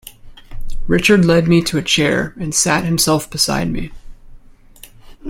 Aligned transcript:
Richard 0.87 1.25
led 1.25 1.47
me 1.47 1.61
to 1.61 1.77
a 1.77 1.83
chair 1.83 2.33
and 2.39 2.55
sat 2.55 2.85
himself 2.85 3.29
beside 3.29 3.69
me. 3.71 3.91